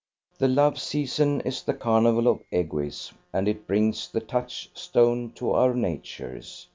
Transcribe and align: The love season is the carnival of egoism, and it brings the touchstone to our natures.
The 0.39 0.47
love 0.47 0.79
season 0.79 1.41
is 1.41 1.61
the 1.61 1.75
carnival 1.75 2.27
of 2.27 2.41
egoism, 2.51 3.19
and 3.31 3.47
it 3.47 3.67
brings 3.67 4.07
the 4.07 4.19
touchstone 4.21 5.31
to 5.35 5.51
our 5.51 5.75
natures. 5.75 6.67